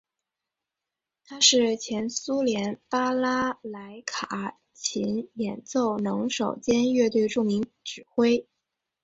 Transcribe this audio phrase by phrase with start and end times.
[1.23, 8.47] 他是前苏联巴拉莱卡琴演奏能手兼乐队的著名指挥。